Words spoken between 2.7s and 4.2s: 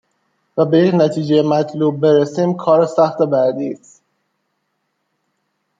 سخت بعدی است.